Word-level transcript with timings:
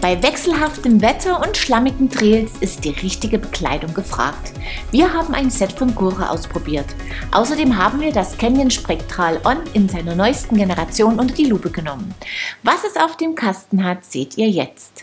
Bei 0.00 0.22
wechselhaftem 0.22 1.02
Wetter 1.02 1.42
und 1.46 1.58
schlammigen 1.58 2.08
Trails 2.08 2.52
ist 2.60 2.86
die 2.86 2.90
richtige 2.90 3.38
Bekleidung 3.38 3.92
gefragt. 3.92 4.52
Wir 4.90 5.12
haben 5.12 5.34
ein 5.34 5.50
Set 5.50 5.72
von 5.72 5.94
Gura 5.94 6.30
ausprobiert. 6.30 6.86
Außerdem 7.32 7.76
haben 7.76 8.00
wir 8.00 8.10
das 8.10 8.38
Canyon 8.38 8.70
Spectral 8.70 9.38
On 9.44 9.58
in 9.74 9.90
seiner 9.90 10.14
neuesten 10.14 10.56
Generation 10.56 11.18
unter 11.18 11.34
die 11.34 11.44
Lupe 11.44 11.70
genommen. 11.70 12.14
Was 12.62 12.84
es 12.84 12.96
auf 12.96 13.18
dem 13.18 13.34
Kasten 13.34 13.84
hat, 13.84 14.06
seht 14.06 14.38
ihr 14.38 14.48
jetzt. 14.48 15.02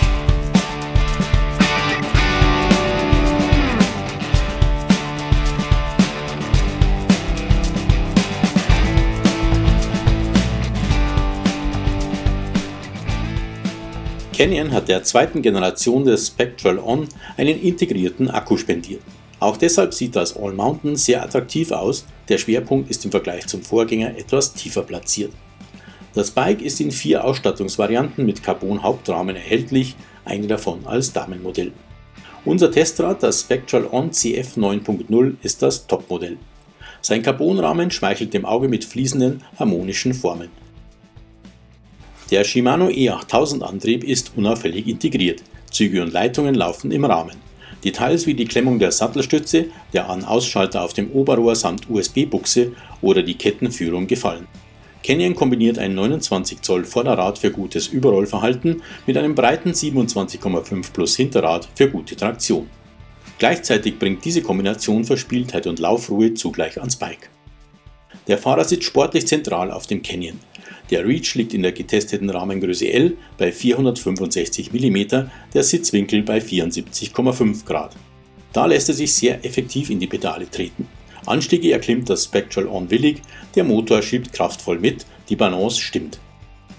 Canyon 14.37 14.71
hat 14.71 14.87
der 14.87 15.01
zweiten 15.01 15.41
Generation 15.41 16.05
des 16.05 16.27
Spectral 16.27 16.78
On 16.78 17.07
einen 17.37 17.59
integrierten 17.59 18.29
Akku 18.29 18.55
spendiert. 18.55 19.01
Auch 19.39 19.57
deshalb 19.57 19.95
sieht 19.95 20.15
das 20.15 20.37
All 20.37 20.54
Mountain 20.54 20.95
sehr 20.95 21.23
attraktiv 21.23 21.71
aus, 21.71 22.05
der 22.29 22.37
Schwerpunkt 22.37 22.92
ist 22.92 23.04
im 23.04 23.09
Vergleich 23.09 23.47
zum 23.47 23.64
Vorgänger 23.64 24.15
etwas 24.15 24.54
tiefer 24.54 24.83
platziert. 24.83 25.31
Das 26.14 26.29
Bike 26.29 26.61
ist 26.61 26.79
in 26.79 26.92
vier 26.92 27.23
Ausstattungsvarianten 27.23 28.28
mit 28.28 28.43
Carbon-Hauptrahmen 28.43 29.36
erhältlich, 29.36 29.95
eine 30.23 30.45
davon 30.45 30.86
als 30.86 31.11
Damenmodell. 31.14 31.71
Unser 32.45 32.69
Testrad, 32.69 33.23
das 33.23 33.42
Spectral 33.42 33.88
On 33.92 34.11
CF 34.11 34.56
9.0, 34.56 35.33
ist 35.42 35.64
das 35.64 35.88
Topmodell. 35.88 36.38
Sein 37.02 37.23
Carbonrahmen 37.23 37.89
schmeichelt 37.89 38.36
dem 38.36 38.45
Auge 38.45 38.67
mit 38.67 38.86
fließenden, 38.86 39.44
harmonischen 39.58 40.14
Formen. 40.14 40.50
Der 42.30 42.44
Shimano 42.44 42.88
E8000 42.88 43.61
Antrieb 43.61 44.03
ist 44.03 44.33
unauffällig 44.36 44.86
integriert, 44.86 45.42
Züge 45.72 46.02
und 46.02 46.11
Leitungen 46.11 46.56
laufen 46.56 46.92
im 46.92 47.06
Rahmen. 47.06 47.38
Details 47.86 48.25
wie 48.25 48.34
die 48.34 48.44
Klemmung 48.44 48.80
der 48.80 48.92
Sattelstütze, 48.92 49.67
der 49.94 50.09
An-Ausschalter 50.09 50.84
auf 50.84 50.92
dem 50.92 51.09
Oberrohr 51.11 51.56
samt 51.56 51.89
USB-Buchse 51.89 52.73
oder 53.02 53.23
die 53.23 53.36
Kettenführung 53.36 54.08
gefallen. 54.08 54.45
Canyon 55.03 55.36
kombiniert 55.36 55.80
ein 55.80 55.95
29 55.95 56.61
Zoll 56.61 56.84
Vorderrad 56.84 57.39
für 57.39 57.52
gutes 57.52 57.88
Überrollverhalten 57.88 58.81
mit 59.06 59.16
einem 59.16 59.34
breiten 59.34 59.72
27,5 59.72 60.91
Plus 60.91 61.16
Hinterrad 61.16 61.69
für 61.75 61.89
gute 61.89 62.17
Traktion. 62.17 62.67
Gleichzeitig 63.39 64.00
bringt 64.00 64.25
diese 64.25 64.41
Kombination 64.41 65.06
Verspieltheit 65.06 65.66
und 65.66 65.80
Laufruhe 65.80 66.34
zugleich 66.34 66.78
ans 66.78 66.97
Bike. 66.97 67.30
Der 68.28 68.38
Fahrer 68.38 68.66
sitzt 68.66 68.84
sportlich 68.84 69.28
zentral 69.28 69.72
auf 69.72 69.88
dem 69.88 70.02
Canyon. 70.02 70.39
Der 70.90 71.06
Reach 71.06 71.36
liegt 71.36 71.54
in 71.54 71.64
der 71.64 71.74
getesteten 71.74 72.30
Rahmengröße 72.30 72.92
L 72.92 73.18
bei 73.38 73.52
465 73.52 74.72
mm, 74.72 75.30
der 75.54 75.64
Sitzwinkel 75.64 76.24
bei 76.24 76.40
74,5 76.40 77.66
Grad. 77.66 77.96
Da 78.54 78.66
lässt 78.66 78.90
er 78.90 78.96
sich 78.96 79.14
sehr 79.14 79.44
effektiv 79.46 79.90
in 79.90 80.00
die 80.00 80.08
Pedale 80.08 80.50
treten. 80.50 80.88
Anstiege 81.26 81.74
erklimmt 81.74 82.10
das 82.10 82.24
Spectral 82.24 82.68
On 82.68 82.90
willig, 82.90 83.22
der 83.56 83.66
Motor 83.66 84.02
schiebt 84.02 84.32
kraftvoll 84.32 84.80
mit, 84.80 85.06
die 85.28 85.36
Balance 85.36 85.82
stimmt. 85.82 86.20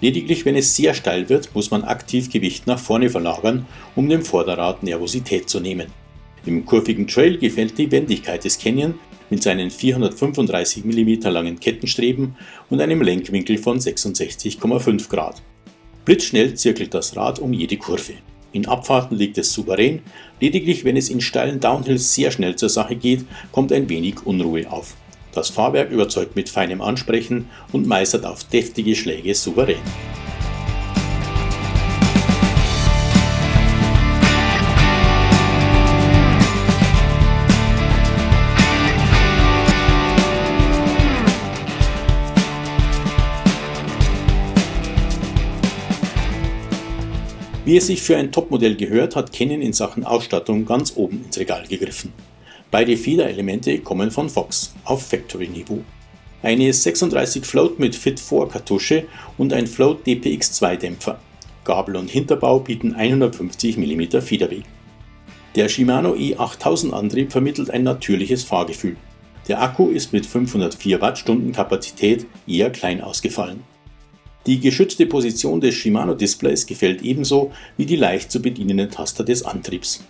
Lediglich 0.01 0.45
wenn 0.45 0.56
es 0.56 0.75
sehr 0.75 0.95
steil 0.95 1.29
wird, 1.29 1.55
muss 1.55 1.70
man 1.70 1.84
aktiv 1.84 2.31
Gewicht 2.31 2.67
nach 2.67 2.79
vorne 2.79 3.11
verlagern, 3.11 3.67
um 3.97 4.09
dem 4.09 4.23
Vorderrad 4.23 4.83
Nervosität 4.83 5.51
zu 5.51 5.61
nehmen. 5.61 5.89
Im 6.47 6.64
kurvigen 6.64 7.09
Trail 7.09 7.36
gefällt 7.36 7.77
die 7.77 7.91
Wendigkeit 7.91 8.45
des 8.45 8.59
Canyon, 8.59 8.95
mit 9.30 9.42
seinen 9.42 9.70
435 9.70 10.84
mm 10.84 11.28
langen 11.28 11.60
Kettenstreben 11.60 12.36
und 12.70 12.80
einem 12.80 13.02
Lenkwinkel 13.02 13.58
von 13.58 13.78
66,5 13.78 15.08
Grad. 15.08 15.42
Blitzschnell 16.04 16.54
zirkelt 16.54 16.94
das 16.94 17.16
Rad 17.16 17.38
um 17.38 17.52
jede 17.52 17.76
Kurve. 17.76 18.14
In 18.52 18.66
Abfahrten 18.66 19.16
liegt 19.16 19.36
es 19.36 19.52
souverän, 19.52 20.00
lediglich 20.40 20.84
wenn 20.84 20.96
es 20.96 21.11
in 21.11 21.20
steilen 21.20 21.61
Downhills 21.61 22.14
sehr 22.14 22.30
schnell 22.30 22.56
zur 22.56 22.70
Sache 22.70 22.96
geht, 22.96 23.24
kommt 23.52 23.72
ein 23.72 23.88
wenig 23.88 24.24
Unruhe 24.24 24.70
auf. 24.70 24.96
Das 25.33 25.50
Fahrwerk 25.50 25.90
überzeugt 25.90 26.34
mit 26.34 26.48
feinem 26.48 26.80
Ansprechen 26.80 27.50
und 27.72 27.86
meistert 27.86 28.24
auf 28.24 28.44
deftige 28.44 28.94
Schläge 28.94 29.34
souverän. 29.34 29.77
Wie 47.68 47.77
es 47.77 47.89
sich 47.89 48.01
für 48.01 48.17
ein 48.17 48.33
Topmodell 48.33 48.77
gehört, 48.77 49.14
hat 49.14 49.30
Canon 49.30 49.61
in 49.61 49.74
Sachen 49.74 50.02
Ausstattung 50.02 50.64
ganz 50.64 50.95
oben 50.96 51.23
ins 51.27 51.39
Regal 51.39 51.67
gegriffen. 51.68 52.14
Beide 52.70 52.96
Federelemente 52.96 53.80
kommen 53.80 54.11
von 54.11 54.30
Fox 54.30 54.74
auf 54.84 55.06
Factory-Niveau. 55.06 55.84
Eine 56.42 56.73
36 56.73 57.45
Float 57.45 57.79
mit 57.79 57.95
Fit 57.95 58.20
4 58.20 58.48
Kartusche 58.48 59.05
und 59.36 59.52
ein 59.52 59.67
Float 59.67 60.06
DPX2 60.06 60.77
Dämpfer. 60.77 61.20
Gabel 61.64 61.96
und 61.96 62.08
Hinterbau 62.08 62.61
bieten 62.61 62.95
150 62.95 63.77
mm 63.77 64.23
Federweg. 64.23 64.64
Der 65.55 65.68
Shimano 65.68 66.14
E8000 66.14 66.92
Antrieb 66.92 67.33
vermittelt 67.33 67.68
ein 67.68 67.83
natürliches 67.83 68.45
Fahrgefühl. 68.45 68.96
Der 69.46 69.61
Akku 69.61 69.90
ist 69.90 70.14
mit 70.14 70.24
504 70.24 71.02
Wattstunden 71.02 71.52
Kapazität 71.52 72.24
eher 72.46 72.70
klein 72.70 73.02
ausgefallen. 73.02 73.62
Die 74.48 74.61
geschützte 74.61 75.05
Position 75.05 75.61
des 75.61 75.75
Shimano-Displays 75.75 76.64
gefällt 76.64 77.03
ebenso 77.03 77.53
wie 77.77 77.85
die 77.85 77.97
leicht 77.97 78.33
zu 78.33 78.41
bedienenden 78.41 78.89
Taster 78.89 79.23
des 79.23 79.42
Antriebs. 79.42 80.03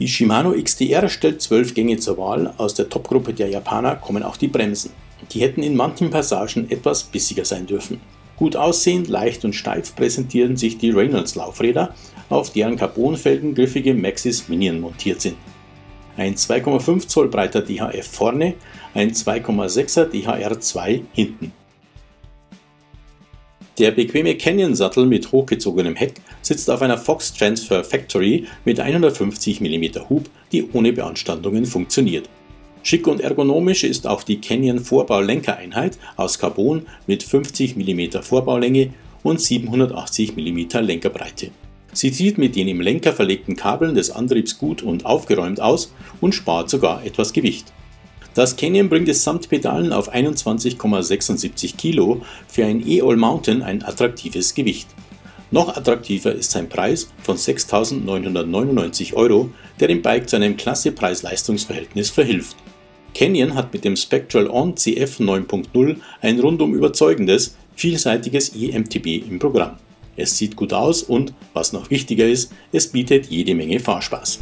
Die 0.00 0.08
Shimano 0.08 0.60
XTR 0.60 1.08
stellt 1.08 1.40
12 1.40 1.74
Gänge 1.74 1.98
zur 1.98 2.18
Wahl, 2.18 2.52
aus 2.56 2.74
der 2.74 2.88
Topgruppe 2.88 3.34
der 3.34 3.50
Japaner 3.50 3.94
kommen 3.94 4.24
auch 4.24 4.36
die 4.36 4.48
Bremsen. 4.48 4.90
Die 5.30 5.42
hätten 5.42 5.62
in 5.62 5.76
manchen 5.76 6.10
Passagen 6.10 6.68
etwas 6.72 7.04
bissiger 7.04 7.44
sein 7.44 7.66
dürfen. 7.66 8.00
Gut 8.36 8.56
aussehend, 8.56 9.06
leicht 9.06 9.44
und 9.44 9.52
steif 9.52 9.94
präsentieren 9.94 10.56
sich 10.56 10.76
die 10.76 10.90
Reynolds 10.90 11.36
Laufräder, 11.36 11.94
auf 12.30 12.50
deren 12.50 12.74
Carbonfelgen 12.74 13.54
griffige 13.54 13.94
Maxis 13.94 14.48
Minion 14.48 14.80
montiert 14.80 15.20
sind. 15.20 15.36
Ein 16.16 16.34
2,5 16.34 17.06
Zoll 17.06 17.28
breiter 17.28 17.62
DHF 17.62 18.08
vorne, 18.08 18.54
ein 18.92 19.12
2,6er 19.12 20.10
DHR2 20.10 21.02
hinten. 21.12 21.52
Der 23.80 23.92
bequeme 23.92 24.36
Canyon-Sattel 24.36 25.06
mit 25.06 25.32
hochgezogenem 25.32 25.96
Heck 25.96 26.20
sitzt 26.42 26.68
auf 26.68 26.82
einer 26.82 26.98
Fox 26.98 27.32
Transfer 27.32 27.82
Factory 27.82 28.44
mit 28.66 28.78
150 28.78 29.62
mm 29.62 30.10
Hub, 30.10 30.28
die 30.52 30.68
ohne 30.74 30.92
Beanstandungen 30.92 31.64
funktioniert. 31.64 32.28
Schick 32.82 33.06
und 33.06 33.22
ergonomisch 33.22 33.84
ist 33.84 34.06
auch 34.06 34.22
die 34.22 34.38
Canyon 34.38 34.80
Vorbau-Lenkereinheit 34.80 35.96
aus 36.18 36.38
Carbon 36.38 36.82
mit 37.06 37.22
50 37.22 37.74
mm 37.76 38.20
Vorbaulänge 38.20 38.90
und 39.22 39.40
780 39.40 40.36
mm 40.36 40.78
Lenkerbreite. 40.80 41.50
Sie 41.94 42.10
sieht 42.10 42.36
mit 42.36 42.56
den 42.56 42.68
im 42.68 42.82
Lenker 42.82 43.14
verlegten 43.14 43.56
Kabeln 43.56 43.94
des 43.94 44.10
Antriebs 44.10 44.58
gut 44.58 44.82
und 44.82 45.06
aufgeräumt 45.06 45.58
aus 45.58 45.94
und 46.20 46.34
spart 46.34 46.68
sogar 46.68 47.02
etwas 47.06 47.32
Gewicht. 47.32 47.72
Das 48.34 48.56
Canyon 48.56 48.88
bringt 48.88 49.08
es 49.08 49.24
samt 49.24 49.48
Pedalen 49.48 49.92
auf 49.92 50.12
21,76 50.12 51.76
Kilo, 51.76 52.22
für 52.46 52.64
ein 52.64 52.86
E-All 52.86 53.16
Mountain 53.16 53.62
ein 53.62 53.82
attraktives 53.82 54.54
Gewicht. 54.54 54.88
Noch 55.50 55.76
attraktiver 55.76 56.32
ist 56.32 56.52
sein 56.52 56.68
Preis 56.68 57.10
von 57.24 57.36
6.999 57.36 59.14
Euro, 59.14 59.50
der 59.80 59.88
dem 59.88 60.00
Bike 60.00 60.28
zu 60.28 60.36
einem 60.36 60.56
klasse 60.56 60.92
Preis-Leistungs-Verhältnis 60.92 62.10
verhilft. 62.10 62.56
Canyon 63.14 63.54
hat 63.54 63.72
mit 63.72 63.84
dem 63.84 63.96
Spectral 63.96 64.48
On 64.48 64.76
CF 64.76 65.18
9.0 65.18 65.96
ein 66.20 66.38
rundum 66.38 66.74
überzeugendes, 66.74 67.56
vielseitiges 67.74 68.54
eMTB 68.54 69.28
im 69.28 69.40
Programm. 69.40 69.78
Es 70.16 70.36
sieht 70.36 70.54
gut 70.54 70.72
aus 70.72 71.02
und, 71.02 71.34
was 71.52 71.72
noch 71.72 71.90
wichtiger 71.90 72.28
ist, 72.28 72.52
es 72.70 72.86
bietet 72.86 73.26
jede 73.26 73.56
Menge 73.56 73.80
Fahrspaß. 73.80 74.38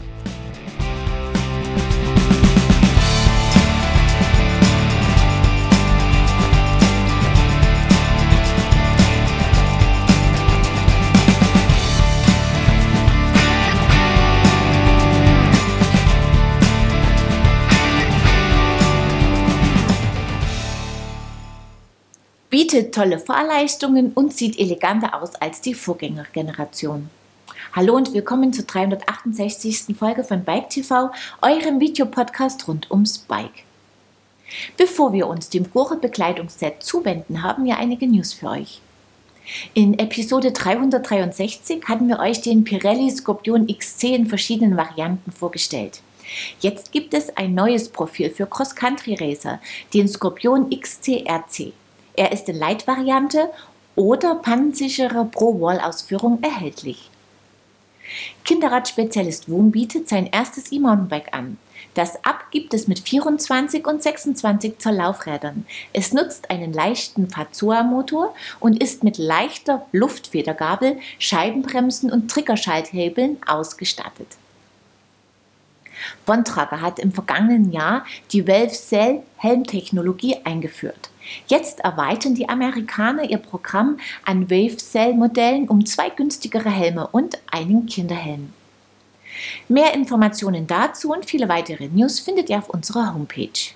Bietet 22.50 22.94
tolle 22.94 23.18
Fahrleistungen 23.18 24.12
und 24.14 24.32
sieht 24.32 24.58
eleganter 24.58 25.20
aus 25.20 25.34
als 25.34 25.60
die 25.60 25.74
Vorgängergeneration. 25.74 27.10
Hallo 27.74 27.94
und 27.94 28.14
willkommen 28.14 28.54
zur 28.54 28.64
368. 28.64 29.94
Folge 29.98 30.24
von 30.24 30.44
Bike 30.44 30.70
TV, 30.70 31.10
eurem 31.42 31.78
Videopodcast 31.78 32.66
rund 32.66 32.90
ums 32.90 33.18
Bike. 33.18 33.64
Bevor 34.78 35.12
wir 35.12 35.26
uns 35.26 35.50
dem 35.50 35.70
Gore 35.70 35.96
Bekleidungsset 35.96 36.82
zuwenden, 36.82 37.42
haben 37.42 37.66
wir 37.66 37.76
einige 37.76 38.06
News 38.06 38.32
für 38.32 38.48
euch. 38.48 38.80
In 39.74 39.98
Episode 39.98 40.52
363 40.52 41.84
hatten 41.84 42.08
wir 42.08 42.18
euch 42.18 42.40
den 42.40 42.64
Pirelli 42.64 43.10
Scorpion 43.10 43.66
XC 43.66 44.04
in 44.14 44.26
verschiedenen 44.26 44.76
Varianten 44.76 45.32
vorgestellt. 45.32 46.00
Jetzt 46.60 46.92
gibt 46.92 47.12
es 47.12 47.36
ein 47.36 47.54
neues 47.54 47.90
Profil 47.90 48.30
für 48.30 48.46
Cross-Country-Racer, 48.46 49.60
den 49.92 50.08
Scorpion 50.08 50.70
XC-RC. 50.70 51.72
Er 52.18 52.32
ist 52.32 52.48
in 52.48 52.56
Leitvariante 52.56 53.48
oder 53.94 54.34
pannensichere 54.34 55.24
Pro-Wall-Ausführung 55.24 56.42
erhältlich. 56.42 57.10
Kinderradspezialist 58.44 59.48
Wohn 59.48 59.70
bietet 59.70 60.08
sein 60.08 60.26
erstes 60.26 60.72
E-Mountainbike 60.72 61.32
an. 61.32 61.58
Das 61.94 62.24
Ab 62.24 62.46
gibt 62.50 62.74
es 62.74 62.88
mit 62.88 62.98
24 62.98 63.86
und 63.86 64.02
26 64.02 64.80
Zoll 64.80 64.94
Laufrädern. 64.94 65.64
Es 65.92 66.12
nutzt 66.12 66.50
einen 66.50 66.72
leichten 66.72 67.30
Fazua-Motor 67.30 68.34
und 68.58 68.82
ist 68.82 69.04
mit 69.04 69.16
leichter 69.16 69.86
Luftfedergabel, 69.92 70.98
Scheibenbremsen 71.20 72.10
und 72.10 72.28
Triggerschalthebeln 72.32 73.36
ausgestattet. 73.46 74.38
Bontrager 76.26 76.80
hat 76.80 76.98
im 76.98 77.12
vergangenen 77.12 77.72
Jahr 77.72 78.04
die 78.32 78.46
Valve 78.46 79.22
Helmtechnologie 79.36 80.36
eingeführt. 80.44 81.10
Jetzt 81.46 81.80
erweitern 81.80 82.34
die 82.34 82.48
Amerikaner 82.48 83.28
ihr 83.28 83.38
Programm 83.38 83.98
an 84.24 84.50
Wave 84.50 84.76
Cell 84.78 85.14
Modellen 85.14 85.68
um 85.68 85.84
zwei 85.84 86.10
günstigere 86.10 86.70
Helme 86.70 87.06
und 87.08 87.38
einen 87.50 87.86
Kinderhelm. 87.86 88.52
Mehr 89.68 89.94
Informationen 89.94 90.66
dazu 90.66 91.12
und 91.12 91.26
viele 91.26 91.48
weitere 91.48 91.88
News 91.88 92.20
findet 92.20 92.50
ihr 92.50 92.58
auf 92.58 92.70
unserer 92.70 93.14
Homepage. 93.14 93.74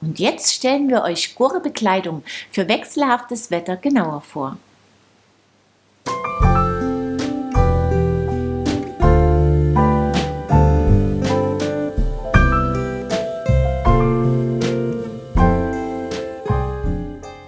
Und 0.00 0.18
jetzt 0.18 0.54
stellen 0.54 0.88
wir 0.88 1.02
euch 1.02 1.34
Gore-Bekleidung 1.34 2.22
für 2.50 2.68
wechselhaftes 2.68 3.50
Wetter 3.50 3.76
genauer 3.76 4.22
vor. 4.22 4.56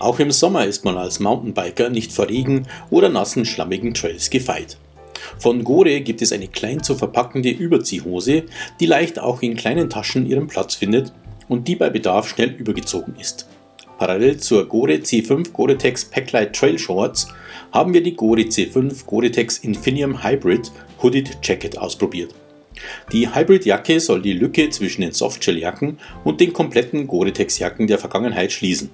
Auch 0.03 0.19
im 0.19 0.33
Sommer 0.33 0.67
ist 0.67 0.85
man 0.85 0.97
als 0.97 1.21
Mountainbiker 1.21 1.89
nicht 1.89 2.11
vor 2.11 2.29
Regen 2.29 2.67
oder 2.91 3.09
nassen, 3.09 3.45
schlammigen 3.45 3.95
Trails 3.95 4.31
gefeit. 4.31 4.77
Von 5.39 5.63
Gore 5.63 6.01
gibt 6.01 6.23
es 6.23 6.33
eine 6.33 6.49
klein 6.49 6.83
zu 6.83 6.97
verpackende 6.97 7.51
Überziehhose, 7.51 8.43
die 8.81 8.87
leicht 8.87 9.21
auch 9.21 9.43
in 9.43 9.55
kleinen 9.55 9.91
Taschen 9.91 10.27
ihren 10.27 10.49
Platz 10.49 10.75
findet 10.75 11.13
und 11.49 11.69
die 11.69 11.77
bei 11.77 11.89
Bedarf 11.89 12.29
schnell 12.29 12.51
übergezogen 12.51 13.15
ist. 13.21 13.47
Parallel 13.97 14.39
zur 14.39 14.67
Gore 14.67 14.95
C5 14.95 15.53
Gore-Tex 15.53 16.07
Packlight 16.07 16.53
Trail 16.53 16.81
Shorts 16.81 17.29
haben 17.71 17.95
wir 17.95 18.03
die 18.03 18.17
Gore 18.17 18.41
C5 18.41 19.07
Gore-Tex 19.07 19.59
Infinium 19.59 20.25
Hybrid 20.25 20.73
Hooded 21.01 21.39
Jacket 21.45 21.79
ausprobiert. 21.79 22.35
Die 23.13 23.33
Hybrid-Jacke 23.33 24.01
soll 24.01 24.23
die 24.23 24.33
Lücke 24.33 24.69
zwischen 24.71 25.03
den 25.03 25.13
Softshell-Jacken 25.13 25.99
und 26.25 26.41
den 26.41 26.53
kompletten 26.53 27.07
Gore-Tex-Jacken 27.07 27.87
der 27.87 27.99
Vergangenheit 27.99 28.51
schließen. 28.51 28.91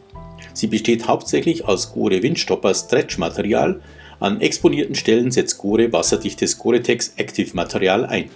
Sie 0.58 0.66
besteht 0.66 1.06
hauptsächlich 1.06 1.66
aus 1.66 1.92
Gore 1.92 2.20
Windstopper 2.20 2.74
Stretch 2.74 3.16
Material. 3.16 3.80
An 4.18 4.40
exponierten 4.40 4.96
Stellen 4.96 5.30
setzt 5.30 5.56
Gore 5.58 5.92
wasserdichtes 5.92 6.58
Gore-Tex 6.58 7.12
Active 7.16 7.54
Material 7.54 8.04
ein. 8.04 8.28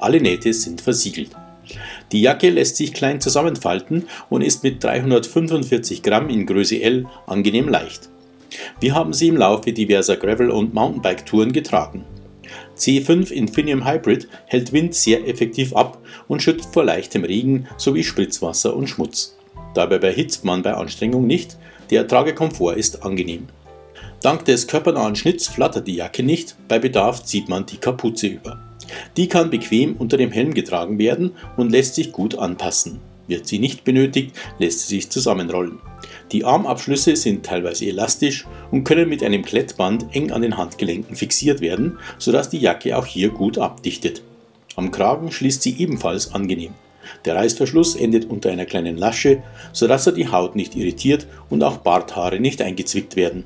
Alle 0.00 0.20
Nähte 0.20 0.52
sind 0.52 0.80
versiegelt. 0.80 1.30
Die 2.10 2.20
Jacke 2.20 2.50
lässt 2.50 2.78
sich 2.78 2.92
klein 2.92 3.20
zusammenfalten 3.20 4.08
und 4.28 4.42
ist 4.42 4.64
mit 4.64 4.82
345 4.82 6.02
Gramm 6.02 6.30
in 6.30 6.46
Größe 6.46 6.82
L 6.82 7.06
angenehm 7.28 7.68
leicht. 7.68 8.08
Wir 8.80 8.96
haben 8.96 9.12
sie 9.12 9.28
im 9.28 9.36
Laufe 9.36 9.72
diverser 9.72 10.16
Gravel- 10.16 10.50
und 10.50 10.74
Mountainbike-Touren 10.74 11.52
getragen. 11.52 12.04
C5 12.76 13.30
Infinium 13.30 13.86
Hybrid 13.86 14.26
hält 14.46 14.72
Wind 14.72 14.96
sehr 14.96 15.28
effektiv 15.28 15.76
ab 15.76 16.04
und 16.26 16.42
schützt 16.42 16.74
vor 16.74 16.82
leichtem 16.82 17.22
Regen 17.22 17.68
sowie 17.76 18.02
Spritzwasser 18.02 18.74
und 18.74 18.88
Schmutz. 18.88 19.37
Dabei 19.78 19.98
behitzt 19.98 20.44
man 20.44 20.62
bei 20.62 20.74
Anstrengung 20.74 21.28
nicht, 21.28 21.56
der 21.90 22.08
Tragekomfort 22.08 22.74
ist 22.76 23.04
angenehm. 23.04 23.46
Dank 24.20 24.44
des 24.44 24.66
körpernahen 24.66 25.14
Schnitts 25.14 25.46
flattert 25.46 25.86
die 25.86 25.94
Jacke 25.94 26.24
nicht, 26.24 26.56
bei 26.66 26.80
Bedarf 26.80 27.22
zieht 27.22 27.48
man 27.48 27.64
die 27.64 27.76
Kapuze 27.76 28.26
über. 28.26 28.58
Die 29.16 29.28
kann 29.28 29.50
bequem 29.50 29.94
unter 29.94 30.16
dem 30.16 30.32
Helm 30.32 30.52
getragen 30.52 30.98
werden 30.98 31.30
und 31.56 31.70
lässt 31.70 31.94
sich 31.94 32.10
gut 32.10 32.36
anpassen. 32.36 32.98
Wird 33.28 33.46
sie 33.46 33.60
nicht 33.60 33.84
benötigt, 33.84 34.34
lässt 34.58 34.80
sie 34.80 34.96
sich 34.96 35.10
zusammenrollen. 35.10 35.78
Die 36.32 36.44
Armabschlüsse 36.44 37.14
sind 37.14 37.46
teilweise 37.46 37.86
elastisch 37.86 38.48
und 38.72 38.82
können 38.82 39.08
mit 39.08 39.22
einem 39.22 39.44
Klettband 39.44 40.06
eng 40.10 40.32
an 40.32 40.42
den 40.42 40.56
Handgelenken 40.56 41.14
fixiert 41.14 41.60
werden, 41.60 41.98
sodass 42.18 42.50
die 42.50 42.58
Jacke 42.58 42.98
auch 42.98 43.06
hier 43.06 43.28
gut 43.28 43.58
abdichtet. 43.58 44.22
Am 44.74 44.90
Kragen 44.90 45.30
schließt 45.30 45.62
sie 45.62 45.78
ebenfalls 45.78 46.34
angenehm. 46.34 46.74
Der 47.24 47.36
Reißverschluss 47.36 47.96
endet 47.96 48.24
unter 48.30 48.50
einer 48.50 48.66
kleinen 48.66 48.96
Lasche, 48.96 49.42
sodass 49.72 50.06
er 50.06 50.12
die 50.12 50.28
Haut 50.28 50.56
nicht 50.56 50.76
irritiert 50.76 51.26
und 51.50 51.62
auch 51.62 51.78
Barthaare 51.78 52.40
nicht 52.40 52.62
eingezwickt 52.62 53.16
werden. 53.16 53.44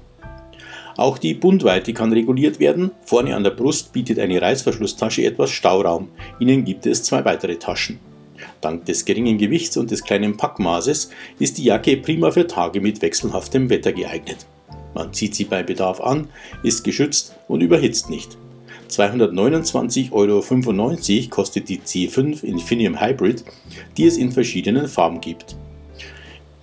Auch 0.96 1.18
die 1.18 1.34
Bundweite 1.34 1.94
kann 1.94 2.12
reguliert 2.12 2.60
werden. 2.60 2.90
Vorne 3.04 3.34
an 3.34 3.44
der 3.44 3.50
Brust 3.50 3.92
bietet 3.92 4.18
eine 4.18 4.40
Reißverschlusstasche 4.42 5.24
etwas 5.24 5.50
Stauraum. 5.50 6.08
Innen 6.38 6.64
gibt 6.64 6.86
es 6.86 7.02
zwei 7.02 7.24
weitere 7.24 7.56
Taschen. 7.56 7.98
Dank 8.60 8.84
des 8.84 9.04
geringen 9.04 9.38
Gewichts 9.38 9.76
und 9.76 9.90
des 9.90 10.04
kleinen 10.04 10.36
Packmaßes 10.36 11.10
ist 11.38 11.58
die 11.58 11.64
Jacke 11.64 11.96
prima 11.96 12.30
für 12.30 12.46
Tage 12.46 12.80
mit 12.80 13.00
wechselhaftem 13.00 13.70
Wetter 13.70 13.92
geeignet. 13.92 14.46
Man 14.94 15.12
zieht 15.12 15.34
sie 15.34 15.44
bei 15.44 15.62
Bedarf 15.62 16.00
an, 16.00 16.28
ist 16.62 16.84
geschützt 16.84 17.36
und 17.48 17.62
überhitzt 17.62 18.10
nicht. 18.10 18.36
229,95 18.92 20.12
Euro 20.12 21.28
kostet 21.30 21.68
die 21.68 21.78
C5 21.78 22.44
Infinium 22.44 23.00
Hybrid, 23.00 23.44
die 23.96 24.06
es 24.06 24.16
in 24.16 24.32
verschiedenen 24.32 24.86
Farben 24.86 25.20
gibt. 25.20 25.56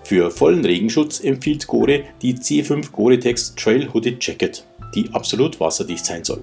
Für 0.04 0.31
vollen 0.31 0.66
Regenschutz 0.66 1.20
empfiehlt 1.20 1.68
Gore 1.68 2.04
die 2.22 2.36
C5 2.36 2.92
Gore-Tex 2.92 3.56
Trail 3.56 3.94
Hooded 3.94 4.26
Jacket, 4.26 4.66
die 4.96 5.10
absolut 5.14 5.60
wasserdicht 5.60 6.06
sein 6.06 6.24
soll. 6.24 6.42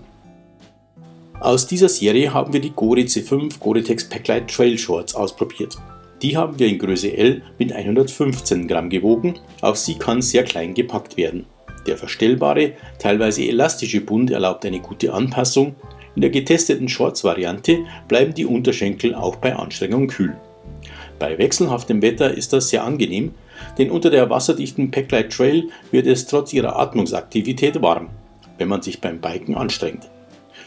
Aus 1.41 1.67
dieser 1.67 1.89
Serie 1.89 2.33
haben 2.33 2.53
wir 2.53 2.61
die 2.61 2.71
Gore 2.71 3.01
C5 3.01 3.59
Gore-Tex 3.59 4.09
Packlight 4.09 4.49
Trail 4.49 4.79
Shorts 4.79 5.15
ausprobiert. 5.15 5.77
Die 6.23 6.37
haben 6.37 6.59
wir 6.59 6.67
in 6.67 6.79
Größe 6.79 7.17
L 7.17 7.43
mit 7.59 7.73
115 7.73 8.67
Gramm 8.69 8.89
gewogen, 8.89 9.39
auch 9.61 9.77
sie 9.77 9.97
kann 9.97 10.23
sehr 10.23 10.45
klein 10.45 10.73
gepackt 10.73 11.17
werden. 11.17 11.45
Der 11.87 11.97
verstellbare, 11.97 12.73
teilweise 12.99 13.45
elastische 13.45 14.01
Bund 14.01 14.31
erlaubt 14.31 14.65
eine 14.67 14.81
gute 14.81 15.13
Anpassung. 15.13 15.77
In 16.15 16.23
der 16.23 16.31
getesteten 16.31 16.89
Shorts-Variante 16.89 17.79
bleiben 18.09 18.35
die 18.35 18.47
Unterschenkel 18.47 19.15
auch 19.15 19.37
bei 19.37 19.55
Anstrengung 19.55 20.09
kühl. 20.09 20.37
Bei 21.19 21.39
wechselhaftem 21.39 22.03
Wetter 22.03 22.33
ist 22.33 22.53
das 22.53 22.71
sehr 22.71 22.85
angenehm, 22.85 23.35
denn 23.79 23.91
unter 23.91 24.11
der 24.11 24.29
wasserdichten 24.29 24.91
Packlight 24.91 25.33
Trail 25.33 25.69
wird 25.91 26.07
es 26.07 26.27
trotz 26.27 26.53
ihrer 26.53 26.79
Atmungsaktivität 26.79 27.81
warm, 27.81 28.09
wenn 28.59 28.69
man 28.69 28.83
sich 28.83 29.01
beim 29.01 29.21
Biken 29.21 29.55
anstrengt. 29.55 30.09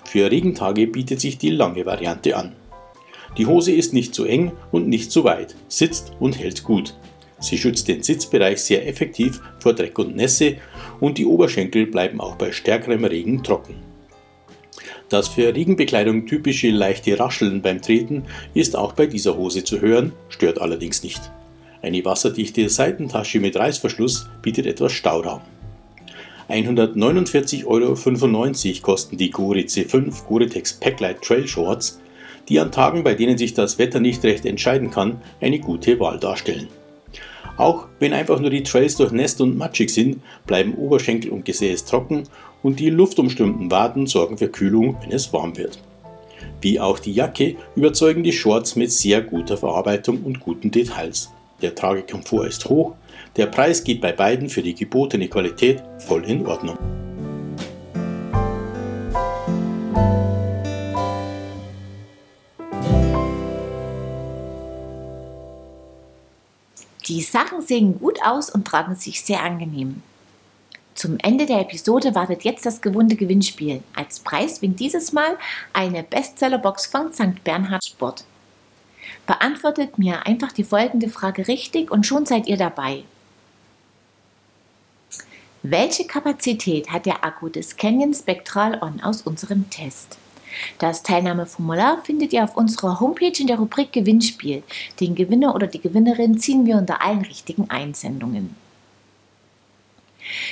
Für 0.05 0.31
Regentage 0.31 0.87
bietet 0.87 1.19
sich 1.19 1.37
die 1.37 1.51
lange 1.51 1.85
Variante 1.85 2.35
an. 2.35 2.53
Die 3.37 3.45
Hose 3.45 3.71
ist 3.71 3.93
nicht 3.93 4.15
zu 4.15 4.25
eng 4.25 4.53
und 4.71 4.87
nicht 4.87 5.11
zu 5.11 5.23
weit, 5.23 5.55
sitzt 5.67 6.13
und 6.19 6.39
hält 6.39 6.63
gut. 6.63 6.95
Sie 7.39 7.57
schützt 7.57 7.87
den 7.87 8.03
Sitzbereich 8.03 8.61
sehr 8.61 8.87
effektiv 8.87 9.41
vor 9.59 9.73
Dreck 9.73 9.97
und 9.99 10.15
Nässe 10.15 10.57
und 10.99 11.17
die 11.17 11.25
Oberschenkel 11.25 11.87
bleiben 11.87 12.19
auch 12.19 12.35
bei 12.35 12.51
stärkerem 12.51 13.05
Regen 13.05 13.43
trocken. 13.43 13.75
Das 15.09 15.27
für 15.27 15.55
Regenbekleidung 15.55 16.27
typische 16.27 16.69
leichte 16.69 17.17
Rascheln 17.17 17.61
beim 17.61 17.81
Treten 17.81 18.25
ist 18.53 18.75
auch 18.75 18.93
bei 18.93 19.07
dieser 19.07 19.37
Hose 19.37 19.63
zu 19.63 19.81
hören, 19.81 20.11
stört 20.29 20.61
allerdings 20.61 21.01
nicht. 21.01 21.31
Eine 21.81 22.03
wasserdichte 22.05 22.69
Seitentasche 22.69 23.39
mit 23.39 23.55
Reißverschluss 23.55 24.29
bietet 24.41 24.67
etwas 24.67 24.91
Stauraum. 24.91 25.41
149,95 26.49 27.65
Euro 27.65 28.81
kosten 28.81 29.17
die 29.17 29.29
Gore 29.29 29.59
C5 29.59 30.25
Gore-Tex 30.25 30.73
Packlight 30.73 31.21
Trail 31.21 31.47
Shorts, 31.47 31.99
die 32.49 32.59
an 32.59 32.71
Tagen, 32.71 33.03
bei 33.03 33.13
denen 33.13 33.37
sich 33.37 33.53
das 33.53 33.77
Wetter 33.77 33.99
nicht 33.99 34.23
recht 34.23 34.45
entscheiden 34.45 34.89
kann, 34.89 35.21
eine 35.41 35.59
gute 35.59 35.99
Wahl 35.99 36.19
darstellen. 36.19 36.67
Auch 37.59 37.87
wenn 37.99 38.13
einfach 38.13 38.39
nur 38.39 38.49
die 38.49 38.63
Trails 38.63 38.95
durchnässt 38.95 39.41
und 39.41 39.57
matschig 39.57 39.89
sind, 39.89 40.21
bleiben 40.47 40.75
Oberschenkel 40.75 41.29
und 41.29 41.43
Gesäß 41.43 41.83
trocken 41.83 42.23
und 42.63 42.79
die 42.79 42.89
luftumströmten 42.89 43.69
Waden 43.69 44.07
sorgen 44.07 44.37
für 44.37 44.47
Kühlung, 44.47 44.95
wenn 45.01 45.11
es 45.11 45.33
warm 45.33 45.57
wird. 45.57 45.77
Wie 46.61 46.79
auch 46.79 46.99
die 46.99 47.11
Jacke 47.11 47.57
überzeugen 47.75 48.23
die 48.23 48.31
Shorts 48.31 48.77
mit 48.77 48.93
sehr 48.93 49.21
guter 49.21 49.57
Verarbeitung 49.57 50.23
und 50.23 50.39
guten 50.39 50.71
Details. 50.71 51.31
Der 51.61 51.75
Tragekomfort 51.75 52.47
ist 52.47 52.69
hoch, 52.69 52.95
der 53.35 53.47
Preis 53.47 53.83
geht 53.83 53.99
bei 53.99 54.13
beiden 54.13 54.47
für 54.47 54.61
die 54.61 54.73
gebotene 54.73 55.27
Qualität 55.27 55.83
voll 55.97 56.23
in 56.23 56.47
Ordnung. 56.47 56.77
Die 67.09 67.23
Sachen 67.23 67.63
sehen 67.63 67.97
gut 67.99 68.23
aus 68.23 68.51
und 68.51 68.65
tragen 68.65 68.95
sich 68.95 69.23
sehr 69.23 69.41
angenehm. 69.41 70.03
Zum 70.93 71.17
Ende 71.17 71.47
der 71.47 71.61
Episode 71.61 72.13
wartet 72.13 72.43
jetzt 72.43 72.67
das 72.67 72.81
gewohnte 72.81 73.15
Gewinnspiel. 73.15 73.81
Als 73.95 74.19
Preis 74.19 74.61
winkt 74.61 74.79
dieses 74.79 75.11
Mal 75.11 75.37
eine 75.73 76.03
Bestsellerbox 76.03 76.85
von 76.85 77.11
St. 77.11 77.43
Bernhard 77.43 77.83
Sport. 77.83 78.25
Beantwortet 79.25 79.97
mir 79.97 80.27
einfach 80.27 80.51
die 80.51 80.63
folgende 80.63 81.09
Frage 81.09 81.47
richtig 81.47 81.89
und 81.89 82.05
schon 82.05 82.27
seid 82.27 82.47
ihr 82.47 82.57
dabei. 82.57 83.03
Welche 85.63 86.05
Kapazität 86.05 86.91
hat 86.91 87.07
der 87.07 87.25
Akku 87.25 87.49
des 87.49 87.75
Canyon 87.75 88.13
Spectral 88.13 88.79
On 88.83 89.01
aus 89.01 89.23
unserem 89.23 89.67
Test? 89.71 90.17
Das 90.77 91.03
Teilnahmeformular 91.03 92.01
findet 92.03 92.33
ihr 92.33 92.43
auf 92.43 92.55
unserer 92.55 92.99
Homepage 92.99 93.33
in 93.37 93.47
der 93.47 93.57
Rubrik 93.57 93.91
Gewinnspiel. 93.91 94.63
Den 94.99 95.15
Gewinner 95.15 95.55
oder 95.55 95.67
die 95.67 95.81
Gewinnerin 95.81 96.39
ziehen 96.39 96.65
wir 96.65 96.77
unter 96.77 97.01
allen 97.01 97.21
richtigen 97.21 97.69
Einsendungen. 97.69 98.55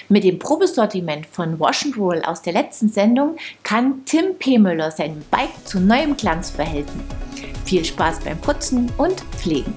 Mit 0.09 0.23
dem 0.23 0.39
Probesortiment 0.39 1.25
von 1.27 1.59
Wash 1.59 1.85
and 1.85 1.97
Roll 1.97 2.21
aus 2.23 2.41
der 2.41 2.53
letzten 2.53 2.89
Sendung 2.89 3.37
kann 3.63 4.05
Tim 4.05 4.35
Pemöller 4.39 4.91
sein 4.91 5.23
Bike 5.29 5.65
zu 5.65 5.79
neuem 5.79 6.17
Glanz 6.17 6.49
verhelfen. 6.49 7.01
Viel 7.65 7.83
Spaß 7.83 8.21
beim 8.21 8.39
Putzen 8.39 8.91
und 8.97 9.21
Pflegen. 9.35 9.73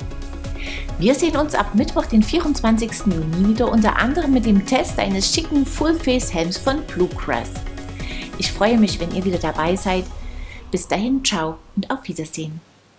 Wir 0.99 1.15
sehen 1.15 1.37
uns 1.37 1.55
ab 1.55 1.75
Mittwoch, 1.75 2.07
den 2.07 2.23
24. 2.23 3.07
Juni 3.07 3.49
wieder 3.49 3.71
unter 3.71 3.97
anderem 3.97 4.33
mit 4.33 4.45
dem 4.45 4.67
Test 4.67 4.99
eines 4.99 5.35
schicken 5.35 5.65
Full-Face-Helms 5.65 6.59
von 6.59 6.83
Bluecrest. 6.83 7.70
Ich 8.41 8.53
freue 8.53 8.79
mich, 8.79 8.99
wenn 8.99 9.15
ihr 9.15 9.23
wieder 9.27 9.37
dabei 9.37 9.77
seid. 9.77 10.07
Bis 10.71 10.89
dahin, 10.89 11.23
ciao 11.23 11.59
und 11.77 11.91
auf 11.91 12.09
Wiedersehen. 12.09 12.63